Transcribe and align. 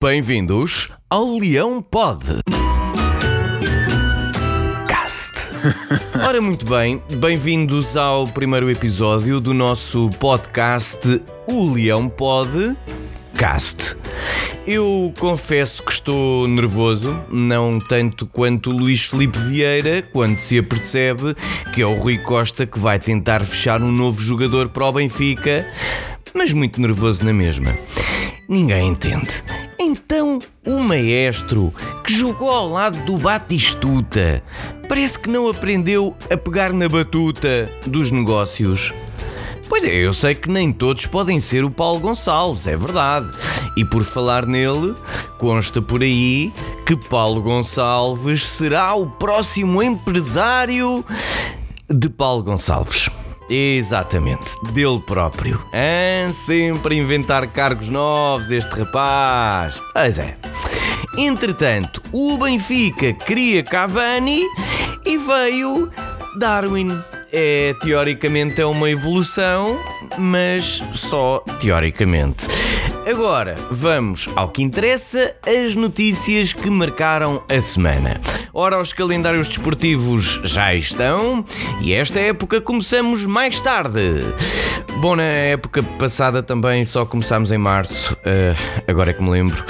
Bem-vindos 0.00 0.90
ao 1.10 1.36
Leão 1.36 1.82
Pod. 1.82 2.24
Cast. 4.86 5.48
Ora, 6.24 6.40
muito 6.40 6.64
bem, 6.64 7.02
bem-vindos 7.16 7.96
ao 7.96 8.28
primeiro 8.28 8.70
episódio 8.70 9.40
do 9.40 9.52
nosso 9.52 10.08
podcast 10.20 11.20
O 11.48 11.74
Leão 11.74 12.08
Pod 12.08 12.76
Cast. 13.36 13.96
Eu 14.64 15.12
confesso 15.18 15.82
que 15.82 15.90
estou 15.90 16.46
nervoso, 16.46 17.20
não 17.28 17.80
tanto 17.80 18.24
quanto 18.24 18.70
o 18.70 18.78
Luís 18.78 19.02
Felipe 19.02 19.36
Vieira, 19.36 20.00
quando 20.12 20.38
se 20.38 20.60
apercebe 20.60 21.34
que 21.74 21.82
é 21.82 21.86
o 21.86 21.98
Rui 21.98 22.18
Costa 22.18 22.64
que 22.64 22.78
vai 22.78 23.00
tentar 23.00 23.44
fechar 23.44 23.82
um 23.82 23.90
novo 23.90 24.20
jogador 24.20 24.68
para 24.68 24.86
o 24.86 24.92
Benfica, 24.92 25.66
mas 26.32 26.52
muito 26.52 26.80
nervoso 26.80 27.24
na 27.24 27.32
mesma. 27.32 27.76
Ninguém 28.48 28.90
entende. 28.90 29.42
Então, 29.90 30.38
o 30.66 30.80
maestro 30.80 31.72
que 32.04 32.12
jogou 32.12 32.50
ao 32.50 32.68
lado 32.68 32.98
do 33.06 33.16
Batistuta 33.16 34.42
parece 34.86 35.18
que 35.18 35.30
não 35.30 35.48
aprendeu 35.48 36.14
a 36.30 36.36
pegar 36.36 36.74
na 36.74 36.86
batuta 36.86 37.70
dos 37.86 38.10
negócios. 38.10 38.92
Pois 39.66 39.82
é, 39.84 39.94
eu 39.94 40.12
sei 40.12 40.34
que 40.34 40.50
nem 40.50 40.72
todos 40.72 41.06
podem 41.06 41.40
ser 41.40 41.64
o 41.64 41.70
Paulo 41.70 42.00
Gonçalves, 42.00 42.66
é 42.66 42.76
verdade. 42.76 43.30
E 43.78 43.84
por 43.86 44.04
falar 44.04 44.44
nele, 44.44 44.94
consta 45.38 45.80
por 45.80 46.02
aí 46.02 46.52
que 46.84 46.94
Paulo 46.94 47.40
Gonçalves 47.40 48.44
será 48.44 48.94
o 48.94 49.06
próximo 49.06 49.82
empresário 49.82 51.02
de 51.88 52.10
Paulo 52.10 52.42
Gonçalves. 52.42 53.08
Exatamente, 53.48 54.54
dele 54.72 55.00
próprio. 55.00 55.62
Sempre 56.32 56.94
a 56.94 56.98
inventar 56.98 57.46
cargos 57.48 57.88
novos 57.88 58.50
este 58.50 58.70
rapaz. 58.80 59.80
Pois 59.92 60.18
é. 60.18 60.36
Entretanto, 61.16 62.02
o 62.12 62.38
Benfica 62.38 63.12
cria 63.12 63.62
Cavani 63.62 64.42
e 65.04 65.16
veio 65.16 65.90
Darwin. 66.38 67.02
É, 67.32 67.74
teoricamente 67.82 68.60
é 68.60 68.66
uma 68.66 68.88
evolução, 68.88 69.78
mas 70.16 70.82
só 70.92 71.42
teoricamente. 71.58 72.46
Agora, 73.08 73.56
vamos 73.70 74.28
ao 74.36 74.50
que 74.50 74.62
interessa, 74.62 75.34
as 75.46 75.74
notícias 75.74 76.52
que 76.52 76.68
marcaram 76.68 77.42
a 77.48 77.58
semana. 77.58 78.12
Ora, 78.52 78.78
os 78.78 78.92
calendários 78.92 79.48
desportivos 79.48 80.42
já 80.44 80.74
estão 80.74 81.42
e 81.80 81.94
esta 81.94 82.20
época 82.20 82.60
começamos 82.60 83.24
mais 83.24 83.62
tarde. 83.62 84.26
Bom, 85.00 85.16
na 85.16 85.22
época 85.22 85.82
passada 85.98 86.42
também 86.42 86.84
só 86.84 87.06
começámos 87.06 87.50
em 87.50 87.56
março, 87.56 88.12
uh, 88.12 88.84
agora 88.86 89.12
é 89.12 89.14
que 89.14 89.22
me 89.22 89.30
lembro. 89.30 89.64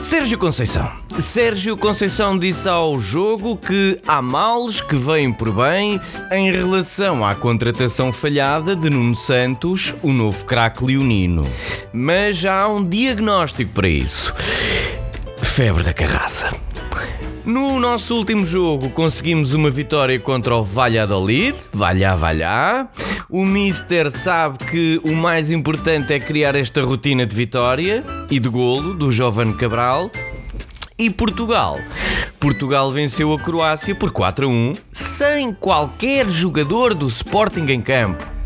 Sérgio 0.00 0.38
Conceição. 0.38 0.90
Sérgio 1.18 1.76
Conceição 1.76 2.38
disse 2.38 2.68
ao 2.68 2.98
jogo 2.98 3.56
que 3.56 4.00
há 4.06 4.22
males 4.22 4.80
que 4.80 4.94
vêm 4.94 5.32
por 5.32 5.50
bem 5.50 6.00
em 6.30 6.50
relação 6.50 7.24
à 7.24 7.34
contratação 7.34 8.12
falhada 8.12 8.76
de 8.76 8.88
Nuno 8.88 9.16
Santos, 9.16 9.94
o 10.02 10.12
novo 10.12 10.44
craque 10.44 10.84
leonino. 10.84 11.46
Mas 11.92 12.36
já 12.36 12.62
há 12.62 12.68
um 12.68 12.84
diagnóstico 12.84 13.72
para 13.72 13.88
isso. 13.88 14.34
Febre 15.42 15.82
da 15.82 15.92
carraça. 15.92 16.67
No 17.48 17.80
nosso 17.80 18.14
último 18.14 18.44
jogo 18.44 18.90
conseguimos 18.90 19.54
uma 19.54 19.70
vitória 19.70 20.20
contra 20.20 20.54
o 20.54 20.62
Valladolid, 20.62 21.56
valha 21.72 22.14
valha. 22.14 22.88
O 23.26 23.42
Mister 23.42 24.10
sabe 24.10 24.58
que 24.66 25.00
o 25.02 25.16
mais 25.16 25.50
importante 25.50 26.12
é 26.12 26.20
criar 26.20 26.54
esta 26.54 26.82
rotina 26.82 27.24
de 27.24 27.34
vitória 27.34 28.04
e 28.30 28.38
de 28.38 28.50
golo 28.50 28.92
do 28.92 29.10
jovem 29.10 29.54
Cabral. 29.54 30.10
E 30.98 31.08
Portugal. 31.08 31.78
Portugal 32.38 32.90
venceu 32.90 33.32
a 33.32 33.40
Croácia 33.40 33.94
por 33.94 34.10
4 34.10 34.44
a 34.44 34.48
1, 34.50 34.74
sem 34.92 35.50
qualquer 35.54 36.28
jogador 36.28 36.92
do 36.92 37.06
Sporting 37.06 37.64
em 37.70 37.80
campo. 37.80 38.37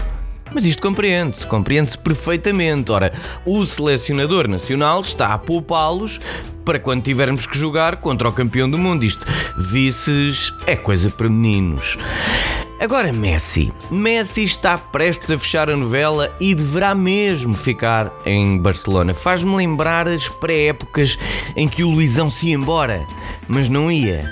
Mas 0.55 0.65
isto 0.65 0.83
compreende-se, 0.83 1.47
compreende-se 1.47 1.99
perfeitamente. 1.99 2.91
Ora, 2.93 3.13
o 3.45 3.65
selecionador 3.65 4.49
nacional 4.49 5.01
está 5.01 5.29
a 5.29 5.39
poupá-los 5.39 6.21
para 6.65 6.79
quando 6.79 7.03
tivermos 7.03 7.47
que 7.47 7.57
jogar 7.57 7.97
contra 7.97 8.29
o 8.29 8.33
campeão 8.33 8.71
do 8.71 8.79
mundo. 8.79 9.05
Isto, 9.05 9.27
vices, 9.57 10.53
é 10.67 10.77
coisa 10.77 11.11
para 11.11 11.29
meninos. 11.29 11.99
Agora 12.82 13.12
Messi. 13.12 13.72
Messi 13.93 14.43
está 14.43 14.76
prestes 14.76 15.31
a 15.31 15.38
fechar 15.38 15.70
a 15.70 15.76
novela 15.76 16.34
e 16.41 16.53
deverá 16.53 16.97
mesmo 16.97 17.54
ficar 17.54 18.12
em 18.26 18.59
Barcelona. 18.59 19.15
Faz-me 19.15 19.54
lembrar 19.54 20.09
as 20.09 20.26
pré-épocas 20.26 21.16
em 21.54 21.69
que 21.69 21.84
o 21.84 21.91
Luizão 21.91 22.28
se 22.28 22.48
ia 22.48 22.56
embora, 22.56 23.06
mas 23.47 23.69
não 23.69 23.88
ia. 23.88 24.28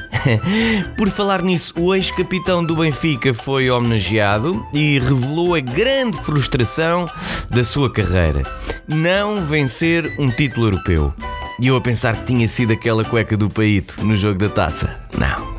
Por 0.98 1.08
falar 1.10 1.42
nisso, 1.42 1.72
o 1.78 1.94
ex-capitão 1.94 2.64
do 2.64 2.74
Benfica 2.74 3.32
foi 3.32 3.70
homenageado 3.70 4.66
e 4.74 4.98
revelou 4.98 5.54
a 5.54 5.60
grande 5.60 6.18
frustração 6.18 7.08
da 7.48 7.62
sua 7.62 7.88
carreira: 7.88 8.42
não 8.88 9.44
vencer 9.44 10.12
um 10.18 10.28
título 10.28 10.66
europeu. 10.66 11.14
E 11.60 11.68
eu 11.68 11.76
a 11.76 11.80
pensar 11.80 12.16
que 12.16 12.24
tinha 12.24 12.48
sido 12.48 12.72
aquela 12.72 13.04
cueca 13.04 13.36
do 13.36 13.48
Paito 13.48 14.04
no 14.04 14.16
jogo 14.16 14.40
da 14.40 14.48
taça. 14.48 14.98
Não. 15.16 15.54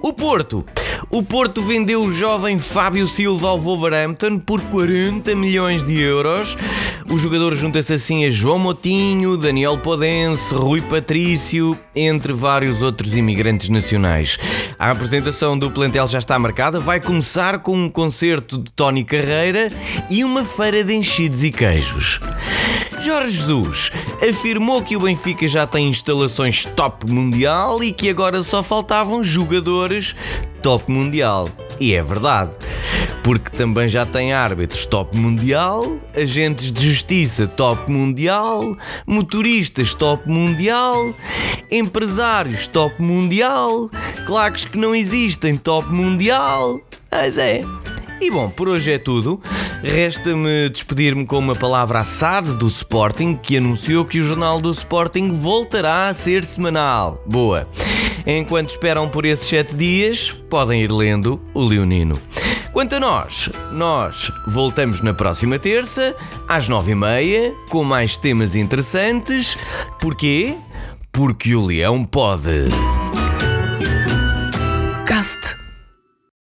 O 0.00 0.14
Porto. 0.14 0.64
O 1.08 1.22
Porto 1.22 1.62
vendeu 1.62 2.02
o 2.02 2.10
jovem 2.10 2.58
Fábio 2.58 3.06
Silva 3.06 3.48
ao 3.48 3.58
Wolverhampton 3.58 4.38
por 4.38 4.60
40 4.60 5.34
milhões 5.34 5.82
de 5.82 5.98
euros. 5.98 6.56
O 7.08 7.16
jogador 7.16 7.54
junta-se 7.54 7.94
assim 7.94 8.24
a 8.24 8.30
João 8.30 8.58
Motinho, 8.58 9.36
Daniel 9.36 9.78
Podense, 9.78 10.54
Rui 10.54 10.80
Patrício, 10.80 11.78
entre 11.94 12.32
vários 12.32 12.82
outros 12.82 13.16
imigrantes 13.16 13.68
nacionais. 13.68 14.38
A 14.78 14.90
apresentação 14.90 15.58
do 15.58 15.70
plantel 15.70 16.06
já 16.06 16.18
está 16.18 16.38
marcada. 16.38 16.78
Vai 16.78 17.00
começar 17.00 17.60
com 17.60 17.76
um 17.76 17.88
concerto 17.88 18.58
de 18.58 18.70
Tony 18.72 19.04
Carreira 19.04 19.72
e 20.10 20.22
uma 20.22 20.44
feira 20.44 20.84
de 20.84 20.94
enchidos 20.94 21.42
e 21.42 21.50
queijos. 21.50 22.20
Jorge 23.00 23.36
Jesus 23.36 23.90
afirmou 24.28 24.82
que 24.82 24.94
o 24.94 25.00
Benfica 25.00 25.48
já 25.48 25.66
tem 25.66 25.88
instalações 25.88 26.66
top 26.66 27.10
mundial 27.10 27.82
e 27.82 27.92
que 27.92 28.10
agora 28.10 28.42
só 28.42 28.62
faltavam 28.62 29.24
jogadores 29.24 30.14
top 30.62 30.92
mundial. 30.92 31.48
E 31.80 31.94
é 31.94 32.02
verdade, 32.02 32.50
porque 33.22 33.56
também 33.56 33.88
já 33.88 34.04
tem 34.04 34.34
árbitros 34.34 34.84
top 34.84 35.16
mundial, 35.16 35.96
agentes 36.14 36.70
de 36.70 36.88
justiça 36.88 37.46
top 37.46 37.90
mundial, 37.90 38.76
motoristas 39.06 39.94
top 39.94 40.28
mundial, 40.28 41.14
empresários 41.70 42.66
top 42.66 43.02
mundial, 43.02 43.90
claques 44.26 44.66
que 44.66 44.76
não 44.76 44.94
existem 44.94 45.56
top 45.56 45.88
mundial. 45.90 46.78
Mas 47.10 47.38
é. 47.38 47.64
E 48.20 48.30
bom, 48.30 48.50
por 48.50 48.68
hoje 48.68 48.92
é 48.92 48.98
tudo. 48.98 49.40
Resta-me 49.82 50.68
despedir-me 50.68 51.24
com 51.24 51.38
uma 51.38 51.54
palavra 51.54 52.00
assada 52.00 52.52
do 52.52 52.66
Sporting, 52.66 53.34
que 53.34 53.56
anunciou 53.56 54.04
que 54.04 54.20
o 54.20 54.22
jornal 54.22 54.60
do 54.60 54.70
Sporting 54.70 55.32
voltará 55.32 56.08
a 56.08 56.14
ser 56.14 56.44
semanal. 56.44 57.22
Boa! 57.26 57.66
Enquanto 58.26 58.70
esperam 58.70 59.08
por 59.08 59.24
esses 59.24 59.48
sete 59.48 59.74
dias, 59.74 60.30
podem 60.50 60.82
ir 60.82 60.92
lendo 60.92 61.40
o 61.54 61.64
Leonino. 61.64 62.18
Quanto 62.72 62.94
a 62.94 63.00
nós, 63.00 63.50
nós 63.72 64.30
voltamos 64.46 65.00
na 65.00 65.12
próxima 65.12 65.58
terça, 65.58 66.14
às 66.46 66.68
nove 66.68 66.92
e 66.92 66.94
meia, 66.94 67.52
com 67.68 67.82
mais 67.82 68.16
temas 68.16 68.54
interessantes. 68.54 69.56
Porquê? 70.00 70.54
Porque 71.10 71.54
o 71.54 71.64
leão 71.64 72.04
pode. 72.04 72.68
Cast. 75.06 75.59